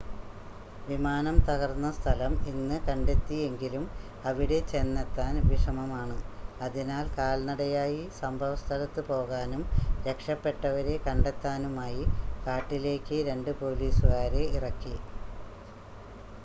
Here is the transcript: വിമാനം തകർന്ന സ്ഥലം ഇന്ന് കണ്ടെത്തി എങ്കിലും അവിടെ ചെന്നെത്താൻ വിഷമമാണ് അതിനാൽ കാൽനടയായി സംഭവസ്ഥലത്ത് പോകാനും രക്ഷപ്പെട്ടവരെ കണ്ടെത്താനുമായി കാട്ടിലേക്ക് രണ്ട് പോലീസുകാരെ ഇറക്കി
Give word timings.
വിമാനം 0.85 1.35
തകർന്ന 1.47 1.87
സ്ഥലം 1.97 2.33
ഇന്ന് 2.51 2.77
കണ്ടെത്തി 2.85 3.35
എങ്കിലും 3.41 3.83
അവിടെ 4.23 4.57
ചെന്നെത്താൻ 4.71 5.35
വിഷമമാണ് 5.49 6.15
അതിനാൽ 6.59 7.05
കാൽനടയായി 7.17 8.01
സംഭവസ്ഥലത്ത് 8.19 9.03
പോകാനും 9.09 9.63
രക്ഷപ്പെട്ടവരെ 10.07 10.95
കണ്ടെത്താനുമായി 11.07 12.03
കാട്ടിലേക്ക് 12.47 13.19
രണ്ട് 13.29 13.51
പോലീസുകാരെ 13.61 14.43
ഇറക്കി 14.57 14.95